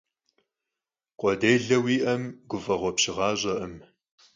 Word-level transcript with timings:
Khue 1.19 1.33
dêle 1.41 1.67
vui'eme 1.83 2.25
guf'eğue 2.49 2.91
pşiğaş'ekhım! 2.95 3.73